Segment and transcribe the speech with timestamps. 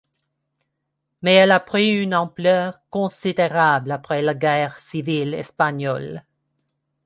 [1.21, 6.25] Mais elle a pris une ampleur considérable après la guerre civile espagnole.